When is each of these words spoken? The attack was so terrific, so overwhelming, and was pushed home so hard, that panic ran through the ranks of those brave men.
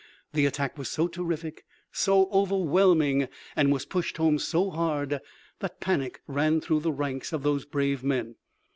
The 0.33 0.47
attack 0.47 0.79
was 0.79 0.89
so 0.89 1.07
terrific, 1.07 1.63
so 1.91 2.27
overwhelming, 2.31 3.27
and 3.55 3.71
was 3.71 3.85
pushed 3.85 4.17
home 4.17 4.39
so 4.39 4.71
hard, 4.71 5.21
that 5.59 5.79
panic 5.79 6.21
ran 6.25 6.59
through 6.59 6.79
the 6.79 6.91
ranks 6.91 7.31
of 7.33 7.43
those 7.43 7.67
brave 7.67 8.03
men. 8.03 8.33